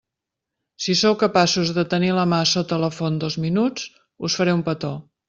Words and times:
Si 0.85 0.93
sou 1.01 1.17
capaços 1.23 1.73
de 1.77 1.83
tenir 1.93 2.09
la 2.19 2.25
mà 2.31 2.39
sota 2.53 2.79
la 2.85 2.89
font 3.01 3.21
dos 3.25 3.39
minuts, 3.45 3.85
us 4.29 4.39
faré 4.41 4.57
un 4.61 4.65
petó. 4.73 4.91